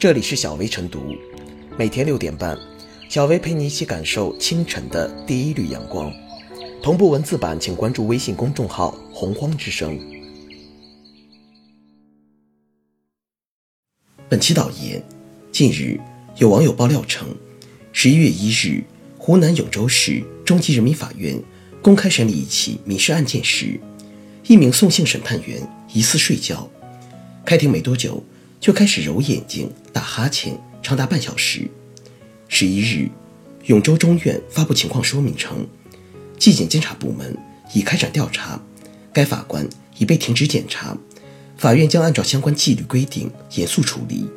[0.00, 1.14] 这里是小薇晨读，
[1.76, 2.58] 每天六点半，
[3.10, 6.10] 小薇陪你一起感受清晨的第一缕阳光。
[6.82, 10.00] 同步文字版，请关注微信公众号“洪荒之声”。
[14.26, 15.04] 本期导言：
[15.52, 16.00] 近日，
[16.38, 17.28] 有网友爆料称，
[17.92, 18.82] 十一月一日，
[19.18, 21.38] 湖南永州市中级人民法院
[21.82, 23.78] 公开审理一起民事案件时，
[24.46, 25.60] 一名宋姓审判员
[25.92, 26.70] 疑似睡觉，
[27.44, 28.24] 开庭没多久。
[28.60, 31.66] 就开始揉眼睛、打哈欠，长达半小时。
[32.46, 33.08] 十一日，
[33.64, 35.66] 永州中院发布情况说明称，
[36.38, 37.34] 纪检监察部门
[37.72, 38.60] 已开展调查，
[39.14, 40.94] 该法官已被停职检查，
[41.56, 44.28] 法院将按照相关纪律规定严肃处理。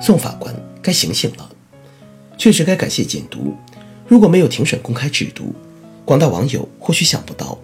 [0.00, 1.49] 宋法官该醒醒了。
[2.40, 3.54] 确实该感谢监督。
[4.08, 5.54] 如果没有庭审公开制度，
[6.06, 7.58] 广大网友或许想不到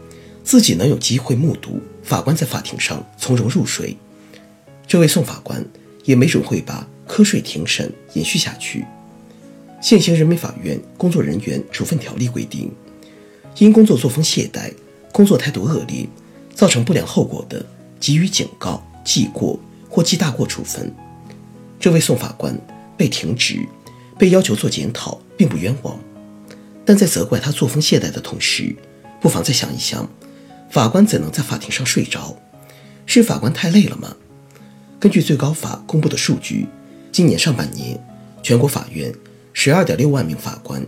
[0.45, 3.97] 自己能有机会目睹法官在法庭上从容入睡。
[4.87, 5.65] 这位宋法官
[6.05, 8.85] 也没准会把瞌睡庭审延续下去。
[9.81, 12.71] 现行人民法院工作人员处分条例规定，
[13.57, 14.71] 因工作作风懈怠、
[15.11, 16.07] 工作态度恶劣，
[16.55, 17.65] 造成不良后果的，
[17.99, 20.95] 给予警告、记过或记大过处分。
[21.81, 22.55] 这位宋法官
[22.95, 23.67] 被停职。
[24.19, 25.99] 被要求做检讨并不冤枉，
[26.85, 28.75] 但在责怪他作风懈怠的同时，
[29.21, 30.09] 不妨再想一想：
[30.71, 32.37] 法官怎能在法庭上睡着？
[33.05, 34.17] 是法官太累了吗？
[34.99, 36.67] 根据最高法公布的数据，
[37.13, 38.03] 今年上半年，
[38.43, 39.13] 全国法院
[39.53, 40.85] 十二点六万名法官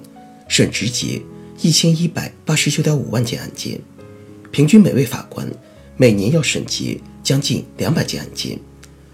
[0.49, 1.21] 审执结
[1.61, 3.79] 一千一百八十九点五万件案件，
[4.51, 5.47] 平均每位法官
[5.97, 8.59] 每年要审结将近两百件案件，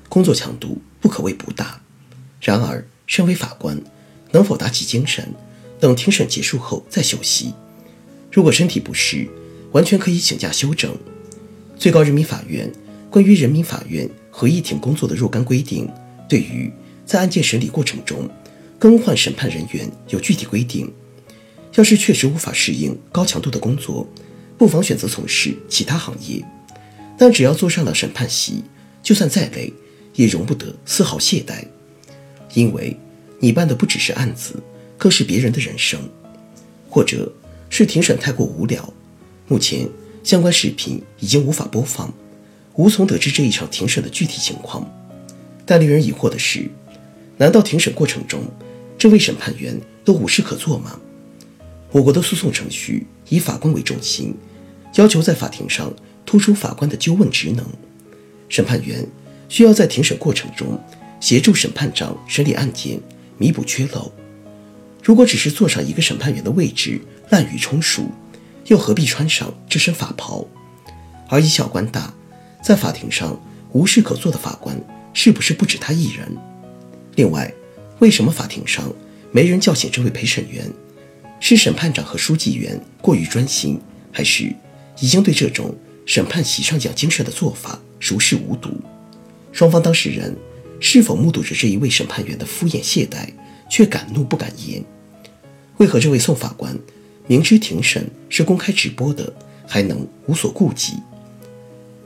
[0.09, 1.81] 工作强度不可谓不大。
[2.41, 3.79] 然而，身为法官，
[4.35, 5.33] 能否打起精神，
[5.79, 7.55] 等庭审结束后再休息？
[8.33, 9.29] 如果身体不适，
[9.71, 10.93] 完全可以请假休整。
[11.79, 12.71] 最高人民法院
[13.09, 15.89] 关于人民法院合议庭工作的若干规定，
[16.29, 16.69] 对于
[17.07, 18.29] 在案件审理过程中
[18.77, 20.93] 更换审判人员有具体规定。
[21.77, 24.05] 要是确实无法适应高强度的工作，
[24.59, 26.45] 不妨选择从事其他行业。
[27.17, 28.65] 但只要坐上了审判席，
[29.01, 29.73] 就算再累，
[30.17, 31.65] 也容不得丝毫懈怠，
[32.55, 32.97] 因为。
[33.45, 34.55] 你办的不只是案子，
[34.97, 36.01] 更是别人的人生，
[36.89, 37.31] 或者
[37.69, 38.91] 是庭审太过无聊。
[39.49, 39.87] 目前
[40.23, 42.11] 相关视频已经无法播放，
[42.73, 44.91] 无从得知这一场庭审的具体情况。
[45.67, 46.71] 但令人疑惑的是，
[47.37, 48.41] 难道庭审过程中
[48.97, 50.99] 这位审判员都无事可做吗？
[51.93, 54.35] 我国的诉讼程序以法官为中心，
[54.95, 55.93] 要求在法庭上
[56.25, 57.63] 突出法官的纠问职能，
[58.49, 59.07] 审判员
[59.51, 60.81] 需要在庭审过程中
[61.21, 62.99] 协助审判长审理案件。
[63.39, 64.13] 弥补缺漏。
[65.03, 68.11] 如果只是坐上一个审判员的位置滥竽充数，
[68.67, 70.47] 又何必穿上这身法袍？
[71.29, 72.13] 而以小官大，
[72.63, 73.39] 在法庭上
[73.73, 74.75] 无事可做的法官，
[75.13, 76.37] 是不是不止他一人？
[77.17, 77.53] 另外，
[77.99, 78.91] 为什么法庭上
[79.31, 80.71] 没人叫醒这位陪审员？
[81.41, 83.79] 是审判长和书记员过于专心，
[84.11, 84.45] 还是
[85.01, 85.75] 已经对这种
[86.07, 88.71] 审判席上讲精神的做法熟视无睹？
[89.53, 90.35] 双方当事人。
[90.87, 93.31] 是否目睹着这一位审判员的敷衍懈怠，
[93.71, 94.85] 却敢怒不敢言？
[95.79, 96.79] 为何这位宋法官
[97.27, 99.33] 明知庭审是公开直播的，
[99.67, 100.93] 还能无所顾忌？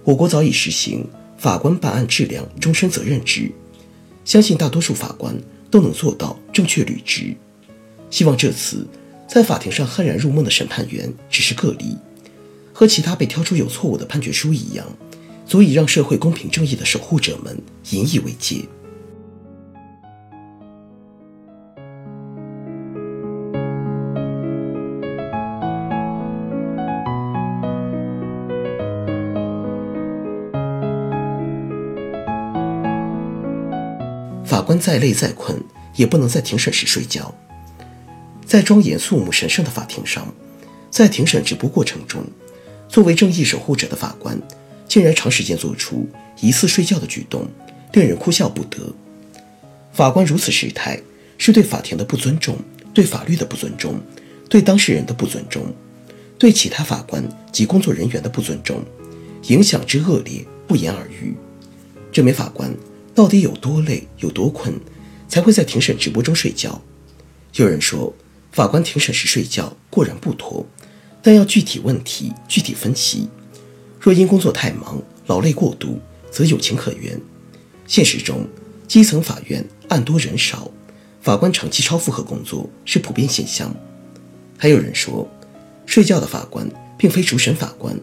[0.05, 1.05] 我国早已实行
[1.37, 3.51] 法官办案质量终身责任制，
[4.25, 5.37] 相信大多数法官
[5.73, 7.35] 都能做到正确履职。
[8.11, 8.87] 希望这次
[9.27, 11.97] 在法庭上酣然入梦的审判员只是个例，
[12.73, 14.87] 和其他被挑出有错误的判决书一样。
[15.49, 17.59] 足以让社会公平正义的守护者们
[17.91, 18.69] 引以为戒。
[34.45, 35.59] 法官再累再困，
[35.97, 37.35] 也不能在庭审时睡觉。
[38.45, 40.27] 在庄严肃穆、神圣的法庭上，
[40.91, 42.23] 在庭审直播过程中，
[42.87, 44.39] 作为正义守护者的法官。
[44.89, 46.09] 竟然长时间做出
[46.41, 47.47] 疑似睡觉的举动，
[47.93, 48.93] 令人哭笑不得。
[49.93, 51.01] 法官如此失态，
[51.37, 52.57] 是对法庭的不尊重，
[52.95, 54.01] 对法律的不尊重，
[54.49, 55.67] 对当事人的不尊重，
[56.39, 58.83] 对其他法官及工作人员的不尊重，
[59.49, 61.35] 影响之恶劣不言而喻。
[62.11, 62.75] 这名法官
[63.15, 64.75] 到底有多累、有多困，
[65.29, 66.81] 才会在庭审直播中睡觉？
[67.55, 68.15] 有人说，
[68.53, 70.65] 法官庭审时睡觉固然不妥，
[71.23, 73.29] 但要具体问题具体分析。
[74.01, 76.01] 若因工作太忙、劳累过度，
[76.31, 77.21] 则有情可原。
[77.87, 78.47] 现实中，
[78.87, 80.71] 基层法院案多人少，
[81.21, 83.75] 法官长期超负荷工作是普遍现象。
[84.57, 85.29] 还有人说，
[85.87, 87.99] 睡觉的法官并非主审法官，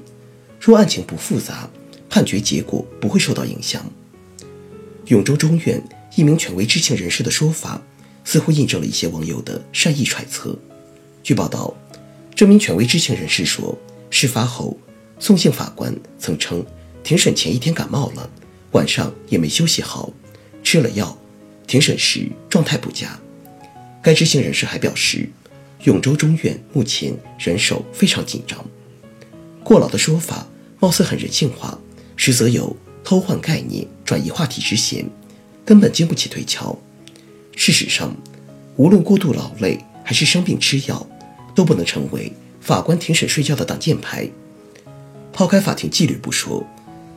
[0.59, 1.69] 若案情不复杂，
[2.09, 3.85] 判决结果不会受到影响。
[5.07, 5.81] 永州中院
[6.15, 7.81] 一名权威知情人士的说法，
[8.23, 10.57] 似乎印证了一些网友的善意揣测。
[11.21, 11.73] 据报道，
[12.33, 13.77] 这名权威知情人士说，
[14.09, 14.77] 事发后，
[15.19, 16.63] 宋姓法官曾称，
[17.03, 18.29] 庭审前一天感冒了，
[18.71, 20.11] 晚上也没休息好，
[20.63, 21.17] 吃了药，
[21.65, 23.19] 庭审时状态不佳。
[24.01, 25.27] 该知情人士还表示，
[25.83, 28.63] 永州中院目前人手非常紧张。
[29.63, 30.45] 过劳的说法
[30.79, 31.79] 貌似很人性化，
[32.15, 35.09] 实则有偷换概念、转移话题之嫌，
[35.63, 36.77] 根本经不起推敲。
[37.55, 38.15] 事实上，
[38.75, 41.07] 无论过度劳累还是生病吃药，
[41.55, 44.29] 都不能成为法官庭审睡觉的挡箭牌。
[45.35, 46.65] 抛开法庭纪律不说，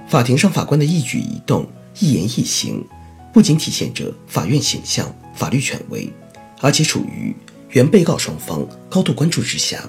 [0.08, 1.64] 法庭上法官的一举一动、
[2.00, 2.84] 一言一行，
[3.32, 6.12] 不仅体现着法院形象、法律权威。
[6.60, 7.32] 而且处于
[7.70, 9.88] 原被告双方高度关注之下，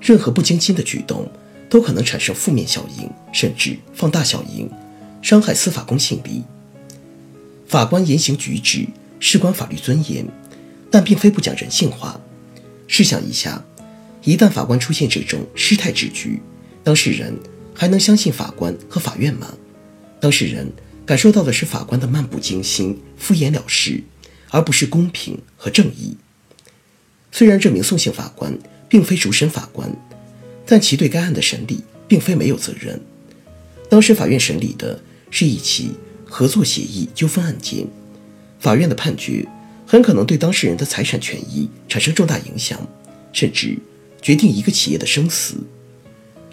[0.00, 1.28] 任何不经心的举动
[1.68, 4.70] 都可能产生负面效应，甚至放大效应，
[5.20, 6.44] 伤害司法公信力。
[7.66, 8.86] 法官言行举止
[9.18, 10.24] 事关法律尊严，
[10.92, 12.20] 但并非不讲人性化。
[12.86, 13.64] 试想一下，
[14.22, 16.40] 一旦法官出现这种失态之举，
[16.84, 17.36] 当事人
[17.74, 19.54] 还能相信法官和法院吗？
[20.20, 20.72] 当事人
[21.04, 24.02] 感受到的是法官的漫不经心、敷衍了事。
[24.50, 26.16] 而不是公平和正义。
[27.30, 28.58] 虽然这名宋姓法官
[28.88, 29.94] 并非主审法官，
[30.64, 32.98] 但其对该案的审理并非没有责任。
[33.90, 34.98] 当时法院审理的
[35.30, 35.90] 是一起
[36.24, 37.86] 合作协议纠纷案件，
[38.58, 39.46] 法院的判决
[39.86, 42.80] 很可能对当事人的财产权益产生重大影响，
[43.34, 43.76] 甚至
[44.22, 45.56] 决定一个企业的生死。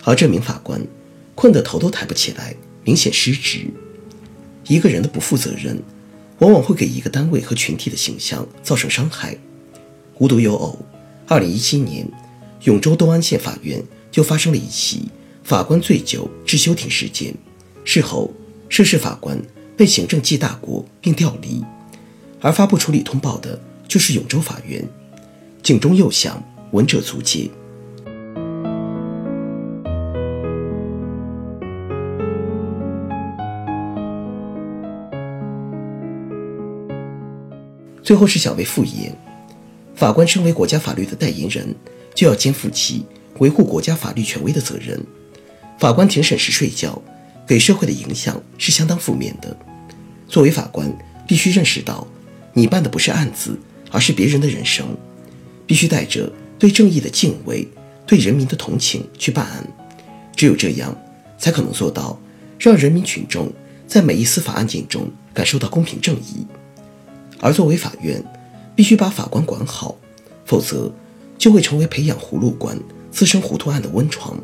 [0.06, 0.82] 而这名法官
[1.36, 2.56] 困得头都抬不起来，
[2.86, 3.68] 明显失职。
[4.68, 5.78] 一个人的不负责任。
[6.40, 9.38] 往往会给一个单位和群体的形象造成伤害。
[10.18, 10.78] 无独有偶，
[11.28, 12.06] 二零一七年，
[12.64, 13.82] 永州东安县法院
[14.12, 15.10] 就发生了一起
[15.46, 17.34] 法官醉酒致休庭事件。
[17.86, 18.34] 事后，
[18.68, 19.42] 涉事法官
[19.78, 21.64] 被行政记大过并调离，
[22.42, 23.58] 而发布处理通报的
[23.88, 24.86] 就是永州法院。
[25.64, 27.50] 警钟又响，闻者足戒。
[38.16, 39.14] 最后是小薇复言，
[39.94, 41.76] 法官身为国家法律的代言人，
[42.14, 43.06] 就要肩负起
[43.40, 44.98] 维护国家法律权威的责任。
[45.78, 47.02] 法官庭审时睡觉，
[47.46, 49.58] 给社会的影响是相当负面的。
[50.30, 50.90] 作为法官，
[51.28, 52.08] 必须认识到，
[52.54, 53.60] 你办的不是案子，
[53.92, 54.96] 而是别人的人生，
[55.68, 57.68] 必须带着对正义的敬畏、
[58.08, 59.68] 对人民的同情去办案。
[60.38, 60.98] 只有这样，
[61.38, 62.18] 才可能做到
[62.58, 63.52] 让人民群众
[63.86, 66.48] 在每一司法案件中感受到公平正义。
[67.40, 68.24] 而作为法院，
[68.76, 69.96] 必须把法官管好，
[70.46, 70.92] 否则
[71.38, 72.78] 就会成为培养葫芦官、
[73.12, 74.38] 滋生糊涂案的温床。